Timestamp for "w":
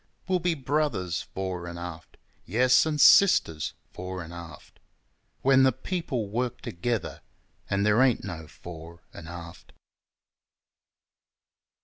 9.67-9.75